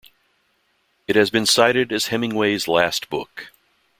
It 1.05 1.15
has 1.15 1.29
been 1.29 1.45
cited 1.45 1.91
as 1.91 2.07
Hemingway's 2.07 2.67
last 2.67 3.07
book. 3.07 3.51